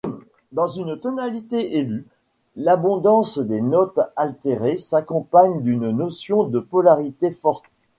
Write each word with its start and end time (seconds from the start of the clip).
Dans 0.51 0.67
une 0.67 0.99
tonalité 0.99 1.77
élue, 1.77 2.07
l’abondance 2.55 3.37
des 3.37 3.61
notes 3.61 3.99
altérées 4.15 4.79
s’accompagne 4.79 5.61
d’une 5.61 5.91
notion 5.91 6.43
de 6.45 6.59
polarité 6.59 7.29
forte. 7.29 7.65